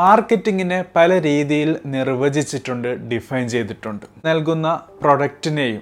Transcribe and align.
മാർക്കറ്റിങ്ങിനെ 0.00 0.84
പല 0.96 1.10
രീതിയിൽ 1.22 1.70
നിർവചിച്ചിട്ടുണ്ട് 1.94 2.88
ഡിഫൈൻ 3.10 3.44
ചെയ്തിട്ടുണ്ട്. 3.48 4.04
നൽകുന്ന 4.26 4.68
പ്രൊഡക്റ്റിനെയും 5.02 5.80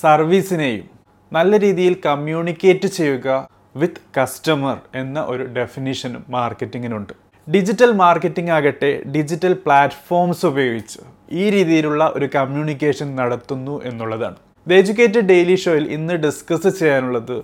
സർവീസിനെയും 0.00 0.84
നല്ല 1.32 1.58
രീതിയിൽ 1.64 1.94
കമ്മ്യൂണിക്കേറ്റ് 2.06 2.88
ചെയ്യുക 2.98 3.28
വിത്ത് 3.76 4.04
കസ്റ്റമർ 4.18 4.76
എന്ന 4.94 5.18
ഒരു 5.32 5.44
ഡെഫിനിഷനും 5.56 6.22
മാർക്കറ്റിങ്ങിനുണ്ട്. 6.28 7.12
ഡിജിറ്റൽ 7.54 7.90
മാർക്കറ്റിംഗ് 8.02 8.52
ആകട്ടെ 8.58 8.90
ഡിജിറ്റൽ 9.16 9.52
പ്ലാറ്റ്ഫോംസ് 9.66 10.46
ഉപയോഗിച്ച് 10.46 11.00
ഈ 11.42 11.44
രീതിയിലുള്ള 11.56 12.12
ഒരു 12.16 12.28
കമ്മ്യൂണിക്കേഷൻ 12.34 13.08
നടത്തുന്നു 13.20 13.74
എന്നുള്ളതാണ്. 13.84 14.38
ദ 14.68 14.72
എജ്യൂക്കേറ്റഡ് 14.80 15.28
ഡെയിലി 15.32 15.56
ഷോയിൽ 15.64 15.86
ഇന്ന് 15.98 16.14
ഡിസ്കസ് 16.26 16.72
ചെയ്യാനുള്ളത് 16.80 17.36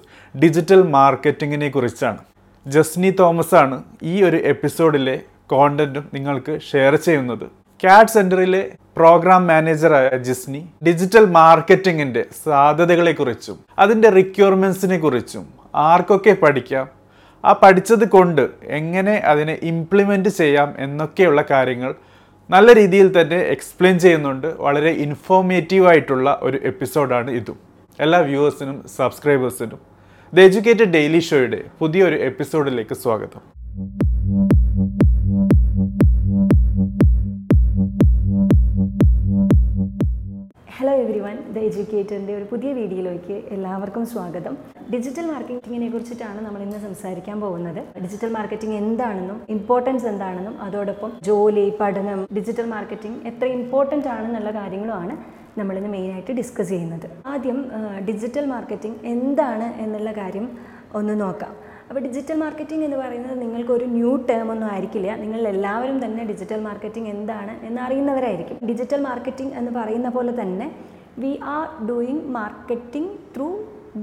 ഡിജിറ്റൽ 0.42 0.82
മാർക്കറ്റിങ്ങിനെ 0.96 1.68
കുറിച്ചാണ്. 1.68 2.20
ജസ്നി 2.66 3.12
തോമസ് 3.20 3.54
ആണ് 3.64 3.76
ഈ 4.02 4.16
ഒരു 4.22 4.36
എപ്പിസോഡിലെ 4.52 5.16
കോണ്ടന്റും 5.50 6.10
നിങ്ങൾക്ക് 6.14 6.58
ഷെയർ 6.72 6.96
ചെയ്യുന്നത്. 6.96 7.46
കാഡ് 7.84 8.06
സെന്ററിലെ 8.06 8.72
പ്രോഗ്രാം 8.96 9.46
മാനേജറായ 9.46 10.18
ജിസ്നി 10.18 10.68
ഡിജിറ്റൽ 10.86 11.24
മാർക്കറ്റിങ്ങിന്റെ 11.24 12.24
സാധ്യതകളെക്കുറിച്ചും 12.44 13.58
അതിന്റെ 13.78 14.08
റിക്വയർമെന്റ്സിനെ 14.08 14.98
കുറിച്ചും 14.98 15.46
ആർക്കൊക്കെ 15.74 16.36
പഠിക്കാം? 16.42 16.88
ആ 17.44 17.52
പഠിച്ചത് 17.52 18.08
കൊണ്ട് 18.08 18.48
എങ്ങനെ 18.64 19.12
അതിനെ 19.12 19.58
ഇംപ്ലിമെന്റ് 19.62 20.28
ചെയ്യാം 20.28 20.74
എന്നൊക്കെയുള്ള 20.78 21.44
കാര്യങ്ങൾ 21.50 21.94
നല്ല 22.50 22.74
രീതിയിൽ 22.74 23.22
തന്നെ 23.22 23.36
എക്സ്പ്ലെയിൻ 23.36 23.98
ചെയ്യുന്നുണ്ട്. 23.98 24.46
വളരെ 24.46 24.90
ഇൻഫോർമേറ്റീവ് 24.90 25.88
ആയിട്ടുള്ള 25.88 26.40
ഒരു 26.42 26.60
എപ്പിസോഡാണ് 26.62 27.30
ഇതും. 27.30 27.58
എല്ലാ 28.00 28.18
വ്യൂവേഴ്സിനും 28.18 28.84
സബ്സ്ക്രൈബേഴ്സിനും 28.96 29.78
ദ 30.34 30.40
എജ്യൂക്കേറ്റഡ് 30.40 30.92
ഡെയിലി 30.92 31.18
ഷോയുടെ 31.18 31.64
പുതിയൊരു 31.78 32.16
എപ്പിസോഡിലേക്ക് 32.16 32.94
സ്വാഗതം. 32.94 33.53
എവരി 41.04 41.20
വൺ 41.24 41.36
ദ 41.54 41.56
എഡ്യൂക്കേറ്ററിന്റെ 41.68 42.32
ഒരു 42.38 42.46
പുതിയ 42.50 42.70
വീഡിയോയിലേക്ക് 42.78 43.34
എല്ലാവർക്കും 43.54 44.04
സ്വാഗതം. 44.12 44.54
ഡിജിറ്റൽ 44.92 45.26
മാർക്കറ്റിങ്ങിനെ 45.30 45.88
കുറിച്ചിട്ടാണ് 45.94 46.40
നമ്മൾ 46.46 46.60
ഇന്ന് 46.66 46.78
സംസാരിക്കാൻ 46.84 47.36
പോകുന്നത്. 47.44 47.80
ഡിജിറ്റൽ 48.04 48.30
മാർക്കറ്റിംഗ് 48.36 48.76
എന്താണെന്നും 48.82 49.38
ഇമ്പോർട്ടൻസ് 49.54 50.06
എന്താണെന്നും 50.12 50.54
അതോടൊപ്പം 50.66 51.10
ജോലി 51.28 51.66
പഠനം 51.80 52.20
ഡിജിറ്റൽ 52.38 52.68
മാർക്കറ്റിംഗ് 52.74 53.20
എത്ര 53.30 53.48
ഇമ്പോർട്ടന്റ് 53.58 54.10
ആണെന്നുള്ള 54.14 54.52
കാര്യങ്ങളുമാണ് 54.60 55.16
നമ്മളിന്ന് 55.60 55.90
മെയിനായിട്ട് 55.96 56.32
ഡിസ്കസ് 56.40 56.72
ചെയ്യുന്നത്. 56.74 57.06
ആദ്യം 57.34 57.58
ഡിജിറ്റൽ 58.08 58.46
മാർക്കറ്റിംഗ് 58.54 59.00
എന്താണ് 59.14 59.68
എന്നുള്ള 59.84 60.12
കാര്യം 60.22 60.48
ഒന്ന് 61.00 61.14
നോക്കാം. 61.24 61.52
അപ്പോൾ 61.94 62.04
ഡിജിറ്റൽ 62.06 62.36
മാർക്കറ്റിംഗ് 62.42 62.84
എന്ന് 62.84 62.96
പറയുന്നത് 63.00 63.34
നിങ്ങൾക്കൊരു 63.42 63.84
ന്യൂ 63.96 64.12
ടേം 64.28 64.46
ഒന്നും 64.52 64.68
ആയിരിക്കില്ല. 64.70 65.10
നിങ്ങൾ 65.20 65.40
എല്ലാവരും 65.50 65.98
തന്നെ 66.04 66.22
ഡിജിറ്റൽ 66.30 66.60
മാർക്കറ്റിംഗ് 66.64 67.10
എന്താണ് 67.12 67.52
എന്നറിയുന്നവരായിരിക്കും. 67.68 68.56
ഡിജിറ്റൽ 68.70 69.00
മാർക്കറ്റിംഗ് 69.06 69.54
എന്ന് 69.60 69.72
പറയുന്ന 69.76 70.08
പോലെ 70.16 70.32
തന്നെ 70.40 70.66
we 71.24 71.32
are 71.58 71.68
doing 71.90 72.24
marketing 72.38 73.12
through 73.36 73.48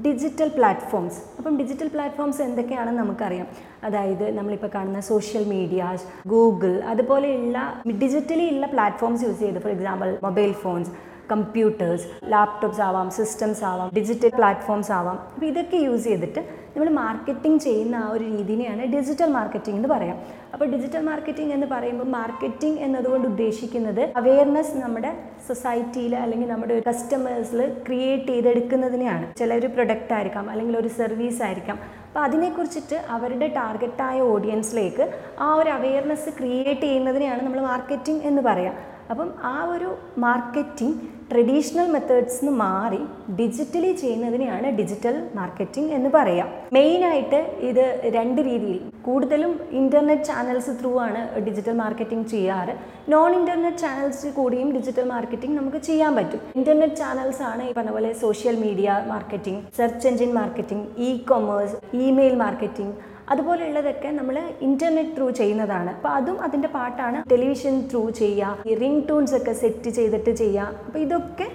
digital 0.05 0.49
platforms 0.57 1.19
അപ്പം 1.37 1.53
ഡിജിറ്റൽ 1.61 1.91
പ്ലാറ്റ്ഫോംസ് 1.95 2.41
എന്തൊക്കെയാണെന്ന് 2.47 3.01
നമുക്കറിയാം. 3.03 3.47
അതായത് 3.87 4.25
നമ്മളിപ്പോൾ 4.39 4.71
കാണുന്ന 4.77 5.03
സോഷ്യൽ 5.11 5.45
മീഡിയാസ് 5.55 6.05
ഗൂഗിൾ 6.35 6.73
അതുപോലെയുള്ള 6.93 7.57
ഡിജിറ്റലി 8.03 8.47
ഉള്ള 8.55 8.67
പ്ലാറ്റ്ഫോംസ് 8.75 9.23
യൂസ് 9.27 9.41
ചെയ്ത് 9.45 9.61
for 9.65 9.73
example 9.77 10.11
mobile 10.27 10.53
phones 10.65 10.91
computers 11.29 12.07
laptops 12.33 12.81
ആവാം 12.81 13.09
സിസ്റ്റംസ് 13.11 13.63
ആവാം 13.63 13.89
ഡിജിറ്റൽ 13.97 14.31
പ്ലാറ്റ്ഫോംസ് 14.37 14.91
ആവാം. 14.91 15.19
അപ്പോൾ 15.33 15.45
ഇതൊക്കെ 15.45 15.77
യൂസ് 15.77 16.03
ചെയ്തിട്ട് 16.03 16.41
നമ്മൾ 16.73 16.89
മാർക്കറ്റിംഗ് 16.89 17.61
ചെയ്യുന്ന 17.61 17.95
ആ 17.95 18.09
ഒരു 18.11 18.23
രീതിനെയാണ് 18.23 18.83
ഡിജിറ്റൽ 18.93 19.29
മാർക്കറ്റിംഗ് 19.37 19.77
എന്ന് 19.77 19.89
പറയാം. 19.93 20.17
അപ്പോൾ 20.53 20.65
ഡിജിറ്റൽ 20.65 21.01
മാർക്കറ്റിംഗ് 21.09 21.53
എന്ന് 21.53 21.67
പറയുമ്പോൾ 21.71 22.07
മാർക്കറ്റിംഗ് 22.17 22.79
എന്നതുകൊണ്ട് 22.79 23.27
ഉദ്ദേശിക്കുന്നത് 23.27 24.03
അവയർനെസ് 24.21 24.77
നമ്മുടെ 24.77 25.11
സൊസൈറ്റിയിൽ 25.47 26.15
അല്ലെങ്കിൽ 26.15 26.47
നമ്മുടെ 26.47 26.81
കസ്റ്റമേഴ്സിൽ 26.89 27.61
ക്രിയേറ്റ് 27.87 28.27
ചെയ്തെടുക്കുന്നതിനെയാണ്. 28.27 29.33
ചില 29.39 29.53
ഒരു 29.53 29.67
പ്രൊഡക്റ്റ് 29.67 30.13
ആയിരിക്കാം 30.13 30.49
അല്ലെങ്കിൽ 30.49 30.77
ഒരു 30.77 30.87
സർവീസ് 30.87 31.41
ആയിരിക്കാം. 31.41 31.79
അപ്പോൾ 32.07 32.19
അതിനെക്കുറിച്ചിട്ട് 32.19 32.97
അവരുടെ 33.09 33.47
ടാർഗറ്റായ 33.47 34.21
ഓഡിയൻസിലേക്ക് 34.21 35.03
ആ 35.39 35.55
ഒരു 35.55 35.69
അവയർനെസ് 35.69 36.29
ക്രിയേറ്റ് 36.39 36.81
ചെയ്യുന്നതിനെയാണ് 36.81 37.41
നമ്മൾ 37.45 37.61
മാർക്കറ്റിംഗ് 37.61 38.25
എന്ന് 38.31 38.41
പറയാം. 38.41 38.75
അപ്പം 39.11 39.29
ആ 39.53 39.57
ഒരു 39.73 39.89
മാർക്കറ്റിംഗ് 40.23 40.97
ട്രഡീഷണൽ 41.31 41.87
മെത്തേഡ്സ് 41.93 42.39
നിന്ന് 42.39 42.53
മാറി 42.61 42.99
ഡിജിറ്റലി 43.39 43.91
ചെയ്യുന്നതിനെയാണ് 44.01 44.67
ഡിജിറ്റൽ 44.79 45.15
മാർക്കറ്റിംഗ് 45.37 45.91
എന്ന് 45.97 46.09
പറയാം. 46.15 46.47
മെയിനായിട്ട് 46.75 47.39
ഇത് 47.69 47.83
രണ്ട് 48.15 48.39
രീതിയിൽ 48.49 48.79
കൂടുതലും 49.07 49.53
ഇന്റർനെറ്റ് 49.81 50.27
ചാനൽസ് 50.29 50.73
ത്രൂ 50.79 50.91
ആണ് 51.05 51.21
ഡിജിറ്റൽ 51.47 51.75
മാർക്കറ്റിംഗ് 51.83 52.27
ചെയ്യാറ്. 52.33 52.73
നോൺ 53.13 53.31
ഇന്റർനെറ്റ് 53.39 53.83
ചാനൽസ് 53.85 54.31
കൂടിയും 54.39 54.71
ഡിജിറ്റൽ 54.77 55.07
മാർക്കറ്റിംഗ് 55.13 55.57
നമുക്ക് 55.59 55.81
ചെയ്യാൻ 55.89 56.11
പറ്റും. 56.19 56.41
ഇന്റർനെറ്റ് 56.61 56.99
ചാനൽസ് 57.03 57.43
ആണ് 57.51 57.63
ഈ 57.69 57.71
പറഞ്ഞ 57.77 57.93
പോലെ 57.97 58.11
social 58.23 58.57
media 58.65 58.89
marketing 59.13 59.61
search 59.79 60.07
engine 60.11 60.33
marketing 60.41 60.87
E 61.07 61.11
commerce 61.31 61.79
email 62.07 62.35
marketing 62.45 62.93
അതുപോലെയുള്ളതൊക്കെ 63.29 64.09
നമ്മൾ 64.19 64.37
ഇന്റർനെറ്റ് 64.61 65.15
ത്രൂ 65.17 65.29
ചെയ്യുന്നതാണ്. 65.29 65.91
അപ്പോൾ 65.97 66.09
അതും 66.09 66.39
അതിന്റെ 66.41 66.67
പാട്ടാണ് 66.77 67.19
ടെലിവിഷൻ 67.31 67.75
ത്രൂ 67.91 68.09
ചെയ്യുക 68.21 68.69
ഈ 68.69 68.75
റിംഗ് 68.83 69.03
ടൂൺസ് 69.09 69.35
ഒക്കെ 69.35 69.53
സെറ്റ് 69.63 69.91
ചെയ്തിട്ട് 69.97 70.33
ചെയ്യുക. 70.43 70.67
അപ്പോൾ 70.87 70.99
ഇതൊക്കെ 70.99 71.47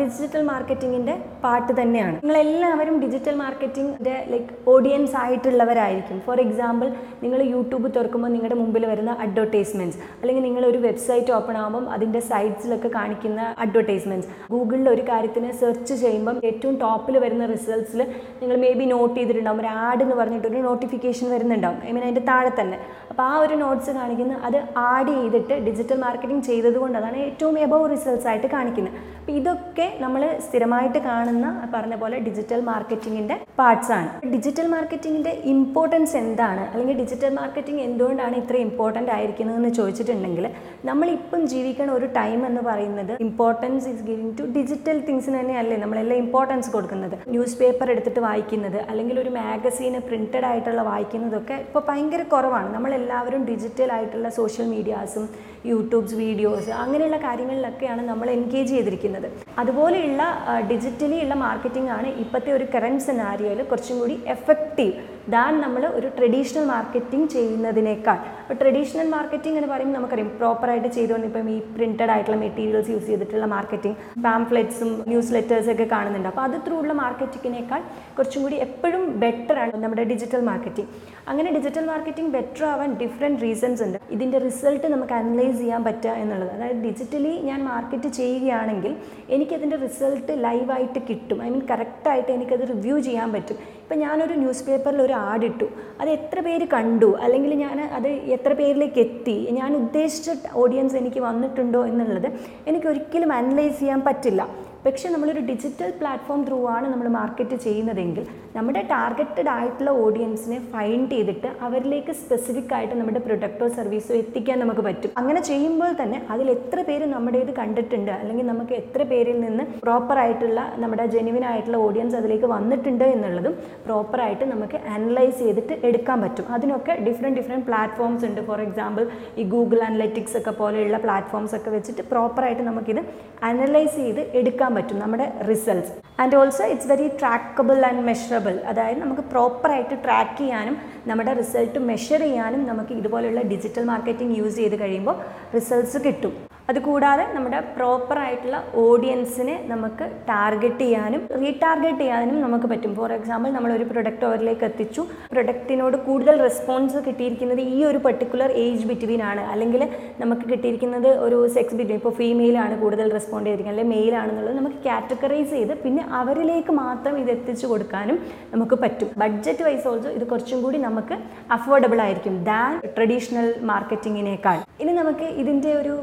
ഡിജിറ്റൽ 0.00 0.42
മാർക്കറ്റിങ്ങിന്റെ 0.48 1.14
പാട്ട് 1.42 1.72
തന്നെയാണ്. 1.78 2.14
നിങ്ങളെല്ലാവരും 2.22 2.94
ഡിജിറ്റൽ 3.02 3.34
മാർക്കറ്റിങ്ങിന്റെ 3.40 4.14
ലൈക്ക് 4.32 4.54
ഓഡിയൻസ് 4.72 5.16
ആയിട്ടുള്ളവരായിരിക്കും. 5.22 6.18
ഫോർ 6.26 6.38
എക്സാമ്പിൾ 6.44 6.88
നിങ്ങൾ 7.22 7.40
യൂട്യൂബ് 7.54 7.88
തുറക്കുമ്പോൾ 7.96 8.30
നിങ്ങളുടെ 8.34 8.56
മുമ്പിൽ 8.60 8.84
വരുന്ന 8.92 9.14
അഡ്വർടൈസ്മെന്റ്സ് 9.24 9.98
അല്ലെങ്കിൽ 10.22 10.44
നിങ്ങൾ 10.48 10.64
ഒരു 10.70 10.78
വെബ്സൈറ്റ് 10.86 11.34
ഓപ്പൺ 11.38 11.56
ആകുമ്പം 11.62 11.84
അതിന്റെ 11.96 12.22
സൈറ്റ്സിലൊക്കെ 12.30 12.90
കാണിക്കുന്ന 12.96 13.42
അഡ്വർടൈസ്മെന്റ്സ് 13.66 14.30
ഗൂഗിളിൽ 14.54 14.88
ഒരു 14.94 15.04
കാര്യത്തിന് 15.10 15.50
സെർച്ച് 15.60 15.96
ചെയ്യുമ്പം 16.04 16.38
ഏറ്റവും 16.50 16.74
ടോപ്പിൽ 16.84 17.18
വരുന്ന 17.26 17.46
റിസൾട്ട്സിൽ 17.54 18.02
നിങ്ങൾ 18.40 18.56
മേ 18.64 18.72
ബി 18.80 18.86
നോട്ട് 18.94 19.14
ചെയ്തിട്ടുണ്ടാകും 19.18 19.62
ഒരു 19.64 19.72
ആഡ് 19.88 20.02
എന്ന് 20.06 20.18
പറഞ്ഞിട്ടൊരു 20.22 20.64
നോട്ടിഫിക്കേഷൻ 20.70 21.28
വരുന്നുണ്ടാകും 21.34 21.80
ഐ 21.88 21.92
മീൻ 21.96 22.04
അതിന്റെ 22.08 22.24
താഴെ 22.32 22.54
തന്നെ. 22.60 22.78
അപ്പോൾ 23.10 23.24
ആ 23.30 23.34
ഒരു 23.44 23.54
നോട്ട്സ് 23.62 23.92
കാണിക്കുന്ന 24.00 24.34
അത് 24.48 24.58
ആഡ് 24.88 25.12
ചെയ്തിട്ട് 25.18 25.54
ഡിജിറ്റൽ 25.68 25.98
മാർക്കറ്റിംഗ് 26.06 26.44
ചെയ്തത് 26.50 26.78
കൊണ്ട് 26.82 26.96
അതാണ് 27.00 27.18
ഏറ്റവും 27.28 27.56
എബവ് 27.66 27.86
റിസൾട്ട്സ് 27.94 28.28
ആയിട്ട് 28.32 28.48
കാണിക്കുന്നത്. 28.56 28.98
അപ്പോൾ 29.22 29.36
ഇതൊക്കെ 29.40 29.84
നമ്മൾ 30.02 30.22
സ്ഥിരമായിട്ട് 30.44 31.00
കാണുന്ന 31.04 31.48
പറഞ്ഞ 31.74 31.96
പോലെ 31.98 32.16
ഡിജിറ്റൽ 32.24 32.60
മാർക്കറ്റിങ്ങിന്റെ 32.68 33.34
പാർട്സ് 33.58 33.92
ആണ്. 33.96 34.08
ഡിജിറ്റൽ 34.32 34.66
മാർക്കറ്റിങ്ങിന്റെ 34.72 35.32
ഇമ്പോർട്ടൻസ് 35.52 36.14
എന്താണ്? 36.20 36.62
അല്ലെങ്കിൽ 36.72 36.96
ഡിജിറ്റൽ 37.00 37.30
മാർക്കറ്റിംഗ് 37.38 37.82
എന്തുകൊണ്ടാണ് 37.88 38.34
ഇത്ര 38.40 38.56
ഇമ്പോർട്ടന്റ് 38.68 39.12
ആയിരിക്കുന്നതെന്ന് 39.16 39.70
ചോദിച്ചിട്ടുണ്ടെങ്കിൽ 39.78 40.46
നമ്മളിപ്പം 40.88 41.44
ജീവിക്കുന്ന 41.52 41.92
ഒരു 41.98 42.08
ടൈം 42.18 42.40
എന്ന് 42.48 42.64
പറയുന്നത് 42.70 43.12
importance 43.26 43.86
is 43.92 44.02
giving 44.08 44.34
to 44.40 44.46
digital 44.56 44.98
തിങ്സിന് 45.10 45.38
തന്നെയല്ലേ 45.40 45.76
നമ്മളെല്ലാം 45.84 46.18
ഇമ്പോർട്ടൻസ് 46.24 46.72
കൊടുക്കുന്നത്. 46.74 47.16
ന്യൂസ് 47.34 47.56
പേപ്പർ 47.62 47.92
എടുത്തിട്ട് 47.94 48.24
വായിക്കുന്നത് 48.28 48.78
അല്ലെങ്കിൽ 48.90 49.18
ഒരു 49.24 49.32
മാഗസീന് 49.38 50.02
പ്രിന്റഡ് 50.10 50.48
ആയിട്ടുള്ള 50.50 50.84
വായിക്കുന്നതൊക്കെ 50.90 51.58
ഇപ്പോൾ 51.68 51.84
ഭയങ്കര 51.90 52.24
കുറവാണ്. 52.34 52.70
നമ്മളെല്ലാവരും 52.76 53.44
ഡിജിറ്റൽ 53.52 53.92
ആയിട്ടുള്ള 53.98 54.30
സോഷ്യൽ 54.40 54.68
മീഡിയാസും 54.74 55.26
യൂട്യൂബ്സ് 55.72 56.16
വീഡിയോസ് 56.24 56.70
അങ്ങനെയുള്ള 56.82 57.20
കാര്യങ്ങളിലൊക്കെയാണ് 57.28 58.04
നമ്മൾ 58.10 58.28
എൻഗേജ് 58.36 58.70
ചെയ്തിരിക്കുന്നത്. 58.74 59.10
അതുപോലെയുള്ള 59.58 60.22
ഡിജിറ്റലി 60.70 61.18
ഉള്ള 61.20 61.34
മാർക്കറ്റിംഗ് 61.34 61.90
ആണ് 61.90 62.08
ഇപ്പോഴത്തെ 62.16 62.52
ഒരു 62.52 62.66
കറണ്ട് 62.74 63.04
സിനാരിയോയിൽ 63.04 63.62
കുറച്ചും 63.62 63.98
കൂടി 63.98 64.16
എഫക്റ്റീവ് 64.26 64.94
ദാൻ 65.34 65.60
നമ്മൾ 65.60 65.82
ഒരു 65.98 66.08
ട്രഡീഷണൽ 66.18 66.64
മാർക്കറ്റിംഗ് 66.64 67.28
ചെയ്യുന്നതിനേക്കാൾ. 67.30 68.18
അപ്പോൾ 68.40 68.56
ട്രഡീഷണൽ 68.62 69.08
മാർക്കറ്റിംഗ് 69.16 69.56
എന്ന് 69.58 69.70
പറയുമ്പോൾ 69.72 69.98
നമുക്കറിയാം 69.98 70.30
പ്രോപ്പറായിട്ട് 70.38 70.88
ചെയ്തുകൊണ്ട് 70.88 71.26
ഇപ്പം 71.26 71.50
ഈ 71.50 71.58
പ്രിന്റഡ് 71.76 72.12
ആയിട്ടുള്ള 72.14 72.38
മെറ്റീരിയൽസ് 72.44 72.90
യൂസ് 72.90 73.06
ചെയ്തിട്ടുള്ള 73.06 73.46
മാർക്കറ്റിംഗ് 73.46 73.96
പാംഫ്ലെറ്റ്സും 74.26 74.90
ന്യൂസ് 75.10 75.32
ലെറ്റേഴ്സൊക്കെ 75.36 75.84
കാണുന്നുണ്ട്. 75.94 76.28
അപ്പോൾ 76.32 76.44
അത് 76.48 76.56
ത്രൂ 76.66 76.76
ഉള്ള 76.82 76.92
മാർക്കറ്റിങ്ങിനേക്കാൾ 76.92 77.82
കുറച്ചും 78.16 78.42
കൂടി 78.42 78.56
എപ്പോഴും 78.66 79.18
ബെറ്ററാണ് 79.24 79.76
നമ്മുടെ 79.84 80.04
ഡിജിറ്റൽ 80.12 80.40
മാർക്കറ്റിംഗ് 80.50 80.88
അങ്ങനെ 81.28 81.50
ഡിജിറ്റൽ 81.56 81.84
മാർക്കറ്റിംഗ് 81.92 82.32
ബെറ്റർ 82.36 82.64
ആവാൻ 82.72 82.92
ഡിഫറെന്റ് 83.02 83.42
റീസൺസ് 83.42 83.82
ഉണ്ട്. 83.86 83.98
ഇതിന്റെ 84.10 84.38
റിസൾട്ട് 84.38 84.86
നമുക്ക് 84.94 85.12
അനലൈസ് 85.12 85.58
ചെയ്യാൻ 85.62 85.84
പറ്റുക 85.84 86.14
എന്നുള്ളത്. 86.22 86.50
അതായത് 86.56 86.80
ഡിജിറ്റലി 86.88 87.34
ഞാൻ 87.50 87.64
മാർക്കറ്റ് 87.64 88.08
ചെയ്യുകയാണെങ്കിൽ 88.20 88.96
എനിക്കതിന്റെ 89.28 89.76
റിസൾട്ട് 89.76 90.32
ലൈവായിട്ട് 90.44 91.00
കിട്ടും. 91.08 91.42
ഐ 91.42 91.50
മീൻ 91.54 91.62
കറക്റ്റായിട്ട് 91.70 92.32
എനിക്കത് 92.38 92.64
റിവ്യൂ 92.74 92.98
ചെയ്യാൻ 93.08 93.32
പറ്റും. 93.32 93.58
ഇപ്പം 93.92 94.02
ഞാനൊരു 94.02 94.34
ന്യൂസ് 94.34 94.62
പേപ്പറിൽ 94.64 95.02
ഒരു 95.02 95.12
ആഡ് 95.12 95.44
ഇട്ടു. 95.44 95.66
അത് 96.00 96.10
എത്ര 96.10 96.40
പേര് 96.40 96.66
കണ്ടു? 96.72 97.08
അല്ലെങ്കിൽ 97.20 97.54
ഞാൻ 97.54 97.80
അത് 97.80 98.06
എത്ര 98.08 98.52
പേരിലേക്ക് 98.52 98.98
എത്തി? 98.98 99.34
ഞാൻ 99.52 99.76
ഉദ്ദേശിച്ച 99.76 100.30
ഓഡിയൻസ് 100.54 100.96
എനിക്ക് 100.96 101.20
വന്നിട്ടുണ്ടോ 101.20 101.86
എന്നുള്ളത് 101.86 102.28
എനിക്ക് 102.66 102.86
ഒരിക്കലും 102.86 103.32
അനലൈസ് 103.32 103.78
ചെയ്യാൻ 103.78 104.00
പറ്റില്ല. 104.00 104.48
പക്ഷേ 104.84 105.08
നമ്മളൊരു 105.14 105.42
ഡിജിറ്റൽ 105.48 105.90
പ്ലാറ്റ്ഫോം 105.98 106.40
ത്രൂ 106.46 106.56
ആണ് 106.76 106.86
നമ്മൾ 106.92 107.08
മാർക്കറ്റ് 107.16 107.56
ചെയ്യുന്നതെങ്കിൽ 107.64 108.24
നമ്മുടെ 108.56 108.80
ടാർഗറ്റഡ് 108.92 109.50
ആയിട്ടുള്ള 109.54 109.90
ഓഡിയൻസിനെ 110.04 110.58
ഫൈൻഡ് 110.72 111.08
ചെയ്തിട്ട് 111.12 111.50
അവരിലേക്ക് 111.66 112.12
സ്പെസിഫിക് 112.22 112.72
ആയിട്ട് 112.76 112.94
നമ്മുടെ 113.00 113.20
പ്രൊഡക്റ്റോ 113.26 113.66
സർവീസോ 113.76 114.12
എത്തിക്കാൻ 114.22 114.56
നമുക്ക് 114.62 114.82
പറ്റും. 114.86 115.10
അങ്ങനെ 115.20 115.40
ചെയ്യുമ്പോൾ 115.50 115.92
തന്നെ 116.00 116.18
അതിൽ 116.34 116.48
എത്ര 116.56 116.78
പേര് 116.88 117.06
നമ്മുടെ 117.14 117.38
ഇത് 117.44 117.52
കണ്ടിട്ടുണ്ട് 117.60 118.12
അല്ലെങ്കിൽ 118.18 118.48
നമുക്ക് 118.52 118.74
എത്ര 118.80 119.02
പേരിൽ 119.12 119.38
നിന്ന് 119.44 119.66
പ്രോപ്പർ 119.84 120.18
ആയിട്ടുള്ള 120.24 120.60
നമ്മുടെ 120.84 121.06
ജെനുവിൻ 121.14 121.46
ആയിട്ടുള്ള 121.50 121.78
ഓഡിയൻസ് 121.86 122.18
അതിലേക്ക് 122.20 122.50
വന്നിട്ടുണ്ട് 122.56 123.06
എന്നുള്ളതും 123.14 123.54
പ്രോപ്പറായിട്ട് 123.86 124.44
നമുക്ക് 124.52 124.80
അനലൈസ് 124.96 125.38
ചെയ്തിട്ട് 125.44 125.76
എടുക്കാൻ 125.90 126.20
പറ്റും. 126.24 126.46
അതിനൊക്കെ 126.58 126.96
ഡിഫറെന്റ് 127.06 127.38
ഡിഫറെന്റ് 127.40 127.66
പ്ലാറ്റ്ഫോംസ് 127.70 128.26
ഉണ്ട്. 128.30 128.42
ഫോർ 128.50 128.60
എക്സാമ്പിൾ 128.66 129.06
ഈ 129.40 129.44
ഗൂഗിൾ 129.54 129.80
അനലറ്റിക്സ് 129.90 130.36
ഒക്കെ 130.42 130.54
പോലെയുള്ള 130.60 131.00
പ്ലാറ്റ്ഫോംസ് 131.06 131.56
ഒക്കെ 131.60 131.72
വെച്ചിട്ട് 131.78 132.04
പ്രോപ്പറായിട്ട് 132.12 132.66
നമുക്കിത് 132.72 133.02
അനലൈസ് 133.50 133.96
ചെയ്ത് 134.02 134.22
എടുക്കാൻ 134.40 134.70
പറ്റും 134.78 134.98
നമ്മുടെ 135.02 135.26
results 135.50 135.92
and 136.22 136.36
also 136.40 136.64
it's 136.72 136.88
very 136.92 137.08
trackable 137.20 137.78
and 137.88 138.04
measurable 138.08 138.54
അതായത് 138.70 139.00
നമുക്ക് 139.04 139.24
പ്രോപ്പറായിട്ട് 139.32 139.96
ട്രാക്ക് 140.04 140.38
ചെയ്യാനും 140.38 140.76
നമ്മുടെ 141.10 141.34
റിസൾട്ട് 141.40 141.82
മെഷർ 141.90 142.22
ചെയ്യാനും 142.28 142.62
നമുക്ക് 142.66 142.94
ഇതുപോലെയുള്ള 143.00 143.44
ഡിജിറ്റൽ 143.52 143.86
മാർക്കറ്റിംഗ് 143.92 144.38
യൂസ് 144.40 144.56
ചെയ്ത് 144.62 144.78
കഴിയുമ്പോൾ 144.84 145.16
റിസൾട്ട്സ് 145.58 146.00
കിട്ടും. 146.06 146.34
അതുകൂടാതെ 146.70 147.24
നമ്മുടെ 147.34 147.58
പ്രോപ്പർ 147.76 148.16
ആയിട്ടുള്ള 148.24 148.58
ഓഡിയൻസിനെ 148.84 149.54
നമുക്ക് 149.72 150.04
ടാർഗറ്റ് 150.28 150.84
ചെയ്യാനും 150.84 151.22
റീടാർഗറ്റ് 151.42 152.02
ചെയ്യാനും 152.02 152.36
നമുക്ക് 152.44 152.66
പറ്റും. 152.72 152.92
ഫോർ 152.98 153.12
എക്സാമ്പിൾ 153.16 153.50
നമ്മൾ 153.56 153.70
ഒരു 153.76 153.86
പ്രൊഡക്റ്റ് 153.90 154.26
അവരിലേക്ക് 154.28 154.64
എത്തിച്ചു. 154.68 155.02
പ്രൊഡക്റ്റിനോട് 155.32 155.96
കൂടുതൽ 156.06 156.34
റെസ്പോൺസ് 156.46 157.00
കിട്ടിയിരിക്കുന്നത് 157.06 157.62
ഈ 157.74 157.78
ഒരു 157.90 157.98
പെർട്ടിക്കുലർ 158.06 158.50
ഏജ് 158.64 158.86
ബിറ്റ്വീൻ 158.90 159.22
ആണ്. 159.30 159.44
അല്ലെങ്കിൽ 159.54 159.82
നമുക്ക് 160.22 160.44
കിട്ടിയിരിക്കുന്നത് 160.52 161.10
ഒരു 161.26 161.38
സെക്സ് 161.56 161.76
ബിറ്റ്വീൻ 161.80 161.98
ഇപ്പോൾ 162.02 162.14
ഫീമെയിൽ 162.20 162.58
ആണ് 162.64 162.76
കൂടുതൽ 162.84 163.06
റെസ്പോണ്ട് 163.16 163.46
ചെയ്തിരിക്കുന്നത്. 163.48 163.78
അല്ലെങ്കിൽ 163.78 163.96
മെയിൽ 163.96 164.16
ആണെന്നുള്ളത് 164.20 164.56
നമുക്ക് 164.60 164.80
കാറ്റഗറൈസ് 164.86 165.52
ചെയ്ത് 165.56 165.74
പിന്നെ 165.84 166.04
അവരിലേക്ക് 166.20 166.74
മാത്രം 166.82 167.14
ഇത് 167.22 167.30
എത്തിച്ചു 167.36 167.66
കൊടുക്കാനും 167.72 168.18
നമുക്ക് 168.54 168.78
പറ്റും. 168.84 169.10
ബഡ്ജറ്റ് 169.24 169.64
വൈസ് 169.68 169.86
ഓൾസോ 169.92 170.10
ഇത് 170.18 170.24
കുറച്ചും 170.32 170.60
കൂടി 170.64 170.80
നമുക്ക് 170.88 171.14
അഫോർഡബിൾ 171.58 172.00
ആയിരിക്കും 172.06 172.36
ദാൻ 172.50 172.72
ട്രഡീഷണൽ 172.98 173.48
മാർക്കറ്റിങ്ങിനേക്കാൾ 173.72 174.58
ഇനി 174.82 174.92
നമുക്ക് 175.02 175.26
ഇതിന്റെ 175.42 175.70
ഒരു 175.80 175.94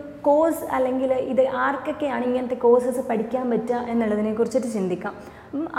കോഴ്സ് 0.50 0.68
അല്ലെങ്കിൽ 0.76 1.12
ഇത് 1.32 1.42
ആർക്കൊക്കെയാണ് 1.64 2.24
ഇങ്ങനത്തെ 2.28 2.56
കോഴ്സസ് 2.64 3.02
പഠിക്കാൻ 3.10 3.46
പറ്റുക 3.50 3.80
എന്നുള്ളതിനെ 3.92 4.32
കുറിച്ചിട്ട് 4.34 4.70
ചിന്തിക്കാം. 4.76 5.14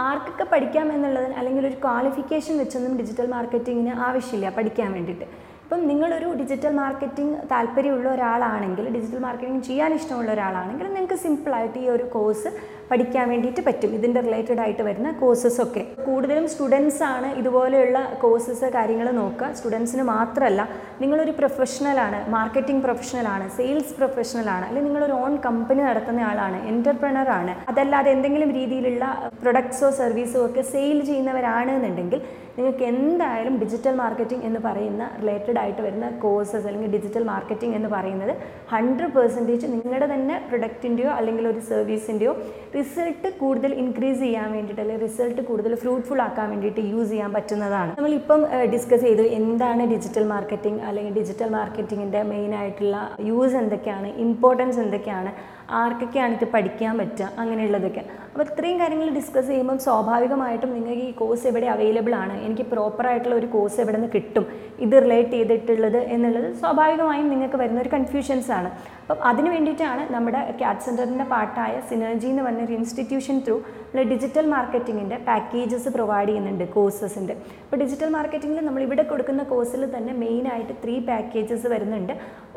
ആർക്കൊക്കെ 0.09 0.45
പഠിക്കാം 0.53 0.87
എന്നുള്ളതിന് 0.93 1.35
അല്ലെങ്കിൽ 1.41 1.65
ഒരു 1.71 1.79
ക്വാളിഫിക്കേഷൻ 1.85 2.55
വെച്ചൊന്നും 2.63 2.93
ഡിജിറ്റൽ 3.01 3.27
മാർക്കറ്റിങ്ങിന് 3.35 3.93
ആവശ്യമില്ല 4.09 4.51
പഠിക്കാൻ 4.59 4.89
വേണ്ടിയിട്ട്. 4.97 5.27
ഇപ്പം 5.71 5.85
നിങ്ങളൊരു 5.89 6.29
ഡിജിറ്റൽ 6.39 6.73
മാർക്കറ്റിംഗ് 6.79 7.35
താല്പര്യമുള്ള 7.51 8.09
ഒരാളാണെങ്കിൽ 8.15 8.85
ഡിജിറ്റൽ 8.95 9.21
മാർക്കറ്റിംഗ് 9.25 9.63
ചെയ്യാൻ 9.69 9.91
ഇഷ്ടമുള്ള 9.99 10.31
ഒരാളാണെങ്കിൽ 10.35 10.87
നിങ്ങൾക്ക് 10.95 11.17
സിമ്പിളായിട്ട് 11.25 11.79
ഈ 11.83 11.87
ഒരു 11.97 12.07
കോഴ്സ് 12.15 12.51
പഠിക്കാൻ 12.91 13.27
വേണ്ടിയിട്ട് 13.33 13.63
പറ്റും. 13.67 13.91
ഇതിന്റെ 13.99 14.21
റിലേറ്റഡ് 14.27 14.61
ആയിട്ട് 14.65 14.85
വരുന്ന 14.89 15.11
കോഴ്സസ് 15.21 15.61
ഒക്കെ. 15.65 15.83
കൂടുതലും 16.07 16.47
സ്റ്റുഡൻസ് 16.53 17.01
ആണ് 17.11 17.29
ഇതുപോലെയുള്ള 17.41 17.99
കോഴ്സസ് 18.25 18.71
കാര്യങ്ങൾ 18.79 19.09
നോക്കുക. 19.21 19.51
സ്റ്റുഡൻസിന് 19.59 20.07
മാത്രമല്ല 20.15 20.65
നിങ്ങളൊരു 21.03 21.35
പ്രൊഫഷണലാണ് 21.39 22.19
മാർക്കറ്റിംഗ് 22.37 22.83
പ്രൊഫഷണലാണ് 22.87 23.47
സെയിൽസ് 23.59 23.95
പ്രൊഫഷണലാണ് 24.01 24.67
അല്ലെങ്കിൽ 24.71 24.91
നിങ്ങളൊരു 24.91 25.17
ഓൺ 25.23 25.35
കമ്പനി 25.47 25.83
നടത്തുന്ന 25.89 26.27
ആളാണ് 26.33 26.61
എന്റർപ്രണർ 26.73 27.31
ആണ്. 27.39 27.55
അതല്ലാതെ 27.73 28.11
എന്തെങ്കിലും 28.17 28.53
രീതിയിലുള്ള 28.59 29.05
പ്രൊഡക്ട്സോ 29.45 29.91
സർവീസോ 30.03 30.43
ഒക്കെ 30.49 30.65
സെയിൽ 30.75 31.01
ചെയ്യുന്നവരാണ് 31.11 31.73
എന്നുണ്ടെങ്കിൽ 31.79 32.23
നിങ്ങൾക്ക് 32.57 32.85
എന്തായാലും 32.85 33.55
ഡിജിറ്റൽ 33.59 33.95
മാർക്കറ്റിംഗ് 33.95 34.45
എന്ന് 34.45 34.61
പറയുന്ന 34.61 35.05
റിലേറ്റഡ് 35.21 35.59
ആയിട്ട് 35.59 35.83
വരുന്ന 35.83 36.07
കോഴ്സസ് 36.23 36.67
അല്ലെങ്കിൽ 36.67 36.91
ഡിജിറ്റൽ 36.91 37.25
മാർക്കറ്റിംഗ് 37.25 37.77
എന്ന് 37.77 37.89
പറയുന്നത് 37.89 38.33
ഹൺഡ്രഡ് 38.73 39.13
പെർസെന്റേജ് 39.13 39.67
നിങ്ങളുടെ 39.75 40.07
തന്നെ 40.07 40.37
പ്രൊഡക്റ്റിന്റെയോ 40.49 41.11
അല്ലെങ്കിൽ 41.11 41.47
ഒരു 41.49 41.61
സർവീസിന്റെയോ 41.71 42.33
റിസൾട്ട് 42.75 43.29
കൂടുതൽ 43.39 43.73
ഇൻക്രീസ് 43.83 44.21
ചെയ്യാൻ 44.21 44.49
വേണ്ടിയിട്ട് 44.53 44.83
അല്ലെങ്കിൽ 44.83 45.05
റിസൾട്ട് 45.07 45.43
കൂടുതൽ 45.43 45.75
ഫ്രൂട്ട്ഫുൾ 45.75 46.21
ആക്കാൻ 46.21 46.49
വേണ്ടിയിട്ട് 46.51 46.83
യൂസ് 46.93 47.11
ചെയ്യാൻ 47.11 47.31
പറ്റുന്നതാണ്. 47.33 47.93
നമ്മളിപ്പം 47.97 48.41
ഡിസ്കസ് 48.73 49.03
ചെയ്തു 49.03 49.25
എന്താണ് 49.39 49.83
ഡിജിറ്റൽ 49.93 50.25
മാർക്കറ്റിംഗ് 50.25 50.83
അല്ലെങ്കിൽ 50.83 51.15
ഡിജിറ്റൽ 51.21 51.51
മാർക്കറ്റിങ്ങിന്റെ 51.51 52.23
മെയിൻ 52.33 52.53
ആയിട്ടുള്ള 52.55 52.97
യൂസ് 53.23 53.57
എന്തൊക്കെയാണ് 53.57 54.09
ഇമ്പോർട്ടൻസ് 54.25 54.81
എന്തൊക്കെയാണ് 54.81 55.33
ആർക്കൊക്കെയാണ് 55.81 56.33
ഇത് 56.39 56.47
പഠിക്കാൻ 56.55 56.99
പറ്റുക 56.99 57.29
അങ്ങനെയുള്ളതൊക്കെ. 57.43 58.03
അപ്പോൾ 58.33 58.45
ഇത്രയും 58.51 58.77
കാര്യങ്ങൾ 58.81 59.09
ഡിസ്കസ് 59.19 59.49
ചെയ്യുമ്പം 59.49 59.79
സ്വാഭാവികമായിട്ടും 59.79 60.71
നിങ്ങൾക്ക് 60.75 61.03
ഈ 61.03 61.13
കോഴ്സ് 61.13 61.47
എവിടെ 61.47 61.67
അവൈലബിൾ 61.67 62.15
ആണ്? 62.15 62.35
എനിക്ക് 62.47 62.63
പ്രോപ്പറായിട്ടുള്ള 62.63 63.35
ഒരു 63.35 63.49
കോഴ്സ് 63.55 63.81
എവിടെ 63.81 63.97
നിന്ന് 63.97 64.11
കിട്ടും? 64.15 64.47
ഇത് 64.85 64.97
റിലേറ്റ് 65.05 65.31
ചെയ്തിട്ടുള്ളത് 65.31 66.01
എന്നുള്ളത് 66.15 66.49
സ്വാഭാവികമായും 66.63 67.29
നിങ്ങൾക്ക് 67.31 67.57
വരുന്ന 67.57 67.81
ഒരു 67.81 67.93
കൺഫ്യൂഷൻസ് 67.97 68.51
ആണ്. 68.59 68.71
അപ്പം 69.11 69.25
അതിന് 69.29 69.49
വേണ്ടിയിട്ടാണ് 69.53 70.03
നമ്മുടെ 70.15 70.41
ക്യാറ്റ് 70.59 70.85
സെന്ററിന്റെ 70.87 71.25
പാർട്ടായ 71.33 71.77
സിനർജി 71.91 72.27
എന്ന് 72.33 72.43
പറഞ്ഞൊരു 72.47 72.75
ഇൻസ്റ്റിറ്റ്യൂഷൻ 72.79 73.37
ത്രൂ 73.47 73.57
നമ്മൾ 73.87 74.05
ഡിജിറ്റൽ 74.11 74.47
മാർക്കറ്റിങ്ങിന്റെ 74.53 75.17
പാക്കേജസ് 75.29 75.91
പ്രൊവൈഡ് 75.95 76.29
ചെയ്യുന്നുണ്ട് 76.29 76.65
കോഴ്സസിന്റെ 76.75 77.35
അപ്പോൾ 77.63 77.79
ഡിജിറ്റൽ 77.83 78.11
മാർക്കറ്റിങ്ങിൽ 78.17 78.65
നമ്മൾ 78.67 78.83
ഇവിടെ 78.87 79.05
കൊടുക്കുന്ന 79.09 79.43
കോഴ്സിൽ 79.53 79.83
തന്നെ 79.95 80.13
മെയിനായിട്ട് 80.21 80.75
ത്രീ 80.83 80.95
പാക്കേജസ് 81.09 81.67
വരുന്നുണ്ട്. 81.73 82.13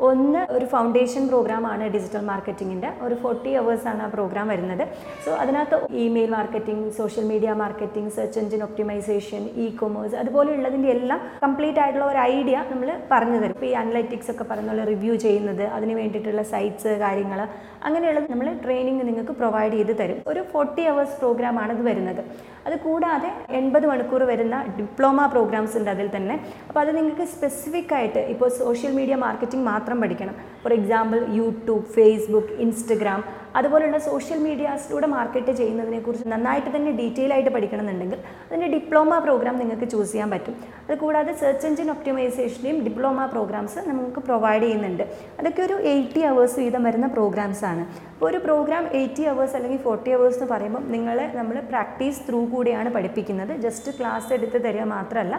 ഒന്ന് 0.08 0.42
ഒരു 0.56 0.66
ഫൗണ്ടേഷൻ 0.74 1.24
പ്രോഗ്രാമാണ് 1.30 1.84
ഡിജിറ്റൽ 1.94 2.22
മാർക്കറ്റിങ്ങിന്റെ 2.30 2.90
ഒരു 3.06 3.16
ഫോർട്ടി 3.22 3.50
അവേഴ്സാണ് 3.60 4.02
ആ 4.06 4.08
പ്രോഗ്രാം 4.14 4.46
വരുന്നത്. 4.54 4.84
സോ 5.24 5.32
അതിനകത്ത് 5.42 5.76
email 6.04 6.30
marketing 6.36 6.86
social 7.00 7.26
media 7.32 7.50
marketing 7.62 8.12
search 8.18 8.40
engine 8.42 8.62
optimisation 8.68 9.42
E 9.64 9.66
commerce 9.82 10.16
അതുപോലെയുള്ളതിന്റെ 10.22 10.90
എല്ലാം 10.96 11.20
കംപ്ലീറ്റ് 11.44 11.82
ആയിട്ടുള്ള 11.84 12.06
ഒരു 12.12 12.22
ഐഡിയ 12.36 12.56
നമ്മൾ 12.72 12.90
പറഞ്ഞു 13.12 13.40
തരും. 13.42 13.56
ഇപ്പോൾ 13.58 13.70
ഈ 13.72 13.74
അനലറ്റിക്സ് 13.82 14.32
ഒക്കെ 14.36 14.46
പറഞ്ഞുള്ള 14.52 14.84
റിവ്യൂ 14.92 15.16
ചെയ്യുന്നത് 15.26 15.64
അതിന് 15.76 15.96
വേണ്ടിയിട്ടുള്ള 16.00 16.43
സൈറ്റ്സ് 16.52 16.92
കാര്യങ്ങൾ 17.04 17.40
അങ്ങനെയുള്ളത് 17.84 18.30
നമ്മൾ 18.30 18.48
ട്രെയിനിങ് 18.64 19.06
നിങ്ങൾക്ക് 19.08 19.34
പ്രൊവൈഡ് 19.40 19.72
ചെയ്ത് 19.72 19.94
തരും. 19.98 20.18
ഒരു 20.26 20.42
ഫോർട്ടി 20.52 20.82
അവേഴ്സ് 20.82 21.16
പ്രോഗ്രാമാണ് 21.18 21.72
ഇത് 21.72 21.82
വരുന്നത്. 21.86 22.22
അത് 22.66 22.76
കൂടാതെ 22.78 23.30
എൺപത് 23.50 23.86
മണിക്കൂർ 23.86 24.22
വരുന്ന 24.22 24.56
ഡിപ്ലോമ 24.78 25.26
പ്രോഗ്രാംസ് 25.26 25.76
ഉണ്ട് 25.78 25.90
അതിൽ 25.90 26.10
തന്നെ. 26.16 26.34
അപ്പോൾ 26.68 26.80
അത് 26.80 26.96
നിങ്ങൾക്ക് 26.96 27.26
സ്പെസിഫിക് 27.34 27.94
ആയിട്ട് 27.94 28.18
ഇപ്പോൾ 28.18 28.48
സോഷ്യൽ 28.48 28.92
മീഡിയ 28.92 29.14
മാർക്കറ്റിംഗ് 29.14 29.66
മാത്രം 29.66 30.00
പഠിക്കണം. 30.00 30.36
For 30.62 30.72
example 30.72 31.26
YouTube 31.40 31.84
Facebook 31.96 32.54
Instagram 32.66 33.22
അതുപോലുള്ള 33.56 33.98
സോഷ്യൽ 33.98 34.38
മീഡിയാസിലൂടെ 34.38 35.06
മാർക്കറ്റ് 35.06 35.52
ചെയ്യുന്നതിനെക്കുറിച്ച് 35.52 36.28
നന്നായിട്ട് 36.28 36.76
തന്നെ 36.76 36.92
ഡീറ്റെയിൽ 36.92 37.32
ആയിട്ട് 37.34 37.50
പഠിക്കണമെന്നുണ്ടെങ്കിൽ 37.50 38.18
അതിന്റെ 38.48 38.68
ഡിപ്ലോമ 38.76 39.18
പ്രോഗ്രാം 39.18 39.58
നിങ്ങൾക്ക് 39.58 39.88
ചൂസ് 39.90 40.12
ചെയ്യാൻ 40.12 40.30
പറ്റും. 40.30 40.54
അത് 40.86 40.98
കൂടാതെ 40.98 41.32
സെർച്ച് 41.42 41.66
എഞ്ചിൻ 41.66 41.90
ഒപ്റ്റിമൈസേഷന്റെയും 41.90 42.78
ഡിപ്ലോമ 42.84 43.26
പ്രോഗ്രാംസ് 43.26 43.78
നമുക്ക് 43.78 44.20
പ്രൊവൈഡ് 44.20 44.62
ചെയ്യുന്നുണ്ട്. 44.62 45.04
അതൊക്കെ 45.40 45.62
ഒരു 45.62 45.74
എയ്റ്റി 45.92 46.20
അവേഴ്സ് 46.20 46.58
വീതം 46.60 46.82
വരുന്ന 46.82 47.06
പ്രോഗ്രാംസ് 47.06 47.64
ആണ്. 47.64 47.84
അപ്പോൾ 48.24 48.34
ഒരു 48.34 48.44
പ്രോഗ്രാം 48.44 48.84
എയ്റ്റി 48.98 49.24
അവേഴ്സ് 49.30 49.54
അല്ലെങ്കിൽ 49.56 49.80
ഫോർട്ടി 49.86 50.10
അവേഴ്സ് 50.16 50.38
എന്ന് 50.38 50.46
പറയുമ്പോൾ 50.52 50.82
നിങ്ങളെ 50.92 51.24
നമ്മൾ 51.38 51.56
പ്രാക്ടീസ് 51.72 52.20
ത്രൂ 52.26 52.38
കൂടിയാണ് 52.52 52.90
പഠിപ്പിക്കുന്നത്. 52.94 53.52
ജസ്റ്റ് 53.64 53.90
ക്ലാസ് 53.98 54.30
എടുത്ത് 54.36 54.58
തരിക 54.66 54.84
മാത്രമല്ല 54.92 55.34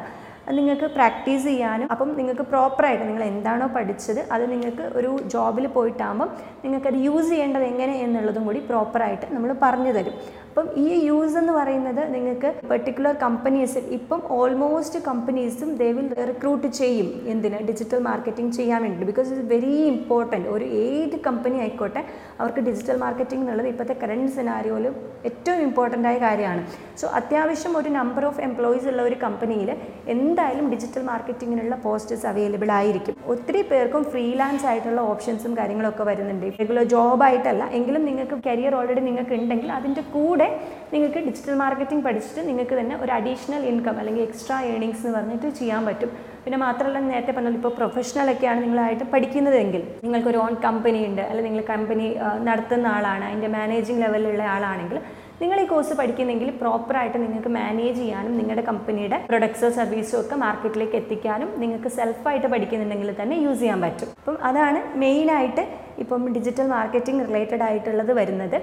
നിങ്ങൾക്ക് 0.57 0.87
പ്രാക്ടീസ് 0.97 1.45
ചെയ്യാനും 1.49 1.87
അപ്പം 1.93 2.09
നിങ്ങൾക്ക് 2.19 2.45
പ്രോപ്പറായിട്ട് 2.51 3.03
നിങ്ങൾ 3.07 3.23
എന്താണോ 3.31 3.67
പഠിച്ചത് 3.77 4.21
അത് 4.35 4.43
നിങ്ങൾക്ക് 4.51 4.85
ഒരു 4.99 5.11
ജോബിൽ 5.33 5.65
പോയിട്ടാകുമ്പം 5.77 6.29
നിങ്ങൾക്കത് 6.65 6.97
യൂസ് 7.07 7.29
ചെയ്യേണ്ടത് 7.31 7.65
എങ്ങനെ 7.71 7.95
എന്നുള്ളതും 8.05 8.45
കൂടി 8.49 8.61
പ്രോപ്പറായിട്ട് 8.69 9.25
നമ്മൾ 9.35 9.51
പറഞ്ഞു 9.65 9.93
തരും. 9.97 10.17
അപ്പം 10.55 10.67
ഈ 10.81 10.89
യൂസ് 11.05 11.35
എന്ന് 11.39 11.53
പറയുന്നത് 11.53 11.99
നിങ്ങൾക്ക് 12.11 12.49
പെർട്ടിക്കുലർ 12.69 13.13
കമ്പനീസിൽ 13.23 13.87
ഇപ്പം 13.95 14.19
ഓൾമോസ്റ്റ് 14.35 14.99
കമ്പനീസും 15.07 15.69
ദേ 15.81 15.87
വിൽ 15.95 16.05
റിക്രൂട്ട് 16.29 16.67
ചെയ്യും. 16.77 17.09
എന്തിന്? 17.31 17.57
ഡിജിറ്റൽ 17.69 17.99
മാർക്കറ്റിംഗ് 18.07 18.53
ചെയ്യാൻ 18.57 18.79
വേണ്ടി 18.85 19.05
ബിക്കോസ് 19.09 19.31
ഇറ്റ് 19.33 19.47
വെരി 19.53 19.73
ഇമ്പോർട്ടന്റ് 19.93 20.47
ഒരു 20.55 20.67
ഏത് 20.83 21.15
കമ്പനി 21.25 21.57
ആയിക്കോട്ടെ 21.63 22.03
അവർക്ക് 22.39 22.61
ഡിജിറ്റൽ 22.67 22.99
മാർക്കറ്റിംഗ് 23.03 23.43
എന്നുള്ളത് 23.43 23.67
ഇപ്പോഴത്തെ 23.71 23.95
കറണ്ട് 24.03 24.31
സിനാരിയോയിൽ 24.37 24.87
ഏറ്റവും 25.31 25.59
ഇമ്പോർട്ടന്റ് 25.67 26.09
ആയ 26.11 26.17
കാര്യമാണ്. 26.25 26.63
സോ 27.01 27.07
അത്യാവശ്യം 27.19 27.75
ഒരു 27.81 27.91
നമ്പർ 27.99 28.25
ഓഫ് 28.29 28.41
എംപ്ലോയീസ് 28.47 28.87
ഉള്ള 28.93 29.03
ഒരു 29.09 29.17
കമ്പനിയിൽ 29.25 29.71
എന്തായാലും 30.15 30.71
ഡിജിറ്റൽ 30.75 31.05
മാർക്കറ്റിങ്ങിനുള്ള 31.11 31.75
പോസ്റ്റസ് 31.87 32.25
അവൈലബിൾ 32.31 32.71
ആയിരിക്കും. 32.79 33.17
ഒത്തിരി 33.35 33.63
പേർക്കും 33.73 34.05
ഫ്രീലാൻസ് 34.15 34.67
ആയിട്ടുള്ള 34.71 35.03
ഓപ്ഷൻസും 35.11 35.57
കാര്യങ്ങളൊക്കെ 35.59 36.05
വരുന്നുണ്ട്. 36.11 36.47
റെഗുലർ 36.63 36.87
ജോബായിട്ടല്ല 36.95 37.63
എങ്കിലും 37.81 38.05
നിങ്ങൾക്ക് 38.09 38.39
കരിയർ 38.49 38.75
ഓൾറെഡി 38.81 39.05
നിങ്ങൾക്ക് 39.11 39.35
ഉണ്ടെങ്കിൽ 39.41 39.71
അതിന്റെ 39.81 40.05
കൂടെ 40.17 40.44
നിങ്ങൾക്ക് 40.93 41.19
ഡിജിറ്റൽ 41.27 41.55
മാർക്കറ്റിംഗ് 41.63 42.03
പഠിച്ചിട്ട് 42.07 42.41
നിങ്ങൾക്ക് 42.49 42.75
തന്നെ 42.79 42.95
ഒരു 43.03 43.11
അഡീഷണൽ 43.17 43.63
ഇൻകം 43.71 43.95
അല്ലെങ്കിൽ 44.01 44.23
എക്സ്ട്രാ 44.27 44.57
ഏണിങ്സ് 44.73 45.01
എന്ന് 45.03 45.13
പറഞ്ഞിട്ട് 45.17 45.47
ചെയ്യാൻ 45.59 45.81
പറ്റും. 45.89 46.11
പിന്നെ 46.43 46.57
മാത്രമല്ല 46.65 46.99
നേരത്തെ 47.11 47.33
പറഞ്ഞാൽ 47.35 47.55
ഇപ്പോൾ 47.59 47.73
പ്രൊഫഷണലൊക്കെയാണ് 47.79 48.59
നിങ്ങളായിട്ട് 48.65 49.05
പഠിക്കുന്നതെങ്കിൽ 49.13 49.83
നിങ്ങൾക്കൊരു 50.05 50.39
ഓൺ 50.45 50.53
കമ്പനി 50.65 50.99
ഉണ്ട് 51.09 51.23
അല്ലെങ്കിൽ 51.29 51.51
നിങ്ങൾ 51.53 51.67
കമ്പനി 51.73 52.07
നടത്തുന്ന 52.49 52.87
ആളാണ് 52.97 53.25
അതിന്റെ 53.29 53.51
മാനേജിങ് 53.57 54.03
ലെവലിലുള്ള 54.05 54.43
ആളാണെങ്കിൽ 54.55 54.99
നിങ്ങൾ 55.41 55.57
ഈ 55.63 55.65
കോഴ്സ് 55.71 55.93
പഠിക്കുന്നെങ്കിൽ 55.99 56.49
പ്രോപ്പറായിട്ട് 56.61 57.17
നിങ്ങൾക്ക് 57.23 57.51
മാനേജ് 57.57 57.97
ചെയ്യാനും 58.01 58.33
നിങ്ങളുടെ 58.39 58.63
കമ്പനിയുടെ 58.69 59.17
പ്രൊഡക്ട്സോ 59.31 59.69
സർവീസോ 59.79 60.15
ഒക്കെ 60.21 60.35
മാർക്കറ്റിലേക്ക് 60.43 60.97
എത്തിക്കാനും 61.01 61.49
നിങ്ങൾക്ക് 61.63 61.89
സെൽഫായിട്ട് 61.97 62.47
പഠിക്കുന്നുണ്ടെങ്കിൽ 62.53 63.11
തന്നെ 63.21 63.37
യൂസ് 63.45 63.61
ചെയ്യാൻ 63.63 63.81
പറ്റും. 63.85 64.11
അപ്പം 64.21 64.37
അതാണ് 64.49 64.81
മെയിനായിട്ട് 65.03 65.65
ഇപ്പം 66.03 66.23
ഡിജിറ്റൽ 66.37 66.67
മാർക്കറ്റിംഗ് 66.75 67.25
റിലേറ്റഡ് 67.29 67.63
ആയിട്ടുള്ളത് 67.67 68.13
വരുന്നത്. 68.21 68.57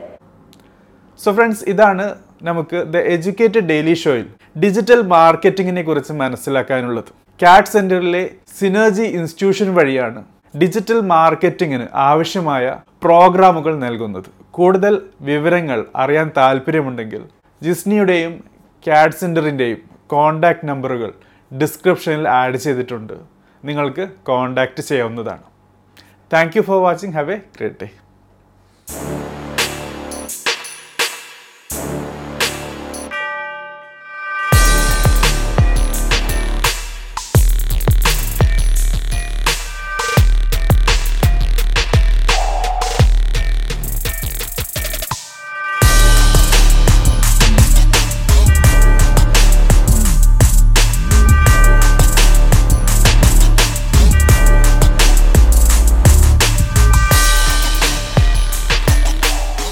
സോ 1.22 1.30
ഫ്രണ്ട്സ് 1.36 1.64
ഇതാണ് 1.72 2.04
നമുക്ക് 2.48 2.78
ദ 2.92 3.00
എഡ്യൂക്കേറ്റഡ് 3.14 3.66
ഡെയിലി 3.70 3.94
ഷോയിൽ 4.02 4.24
ഡിജിറ്റൽ 4.62 5.00
മാർക്കറ്റിങ്ങിനെ 5.14 5.82
കുറിച്ച് 5.88 6.12
മനസ്സിലാക്കാനുള്ളത്. 6.22 7.10
കാറ്റ് 7.42 7.72
സെന്ററിലെ 7.74 8.22
സിനർജി 8.58 9.06
ഇൻസ്റ്റിറ്റ്യൂഷൻ 9.18 9.68
വഴിയാണ് 9.78 10.20
ഡിജിറ്റൽ 10.62 10.98
മാർക്കറ്റിങ്ങിന് 11.12 11.86
ആവശ്യമായ 12.08 12.64
പ്രോഗ്രാമുകൾ 13.04 13.74
നൽകുന്നത്. 13.84 14.28
കൂടുതൽ 14.58 14.94
വിവരങ്ങൾ 15.28 15.78
അറിയാൻ 16.02 16.30
താല്പര്യമുണ്ടെങ്കിൽ 16.40 17.22
ജിസ്നിയുടെയും 17.62 18.34
കാറ്റ് 18.88 19.20
സെന്ററിന്റെയും 19.22 19.80
കോൺടാക്റ്റ് 20.14 20.68
നമ്പറുകൾ 20.72 21.10
ഡിസ്ക്രിപ്ഷനിൽ 21.52 22.28
ആഡ് 22.40 22.58
ചെയ്തിട്ടുണ്ട്. 22.66 23.16
നിങ്ങൾക്ക് 23.64 24.06
കോൺടാക്റ്റ് 24.30 24.82
ചെയ്യാവുന്നതാണ്. 24.90 25.44
Thank 26.34 26.56
you 26.58 26.62
for 26.70 26.80
watching 26.88 27.16
have 27.18 27.32
a 27.36 27.40
great 27.58 27.80
day 27.82 27.88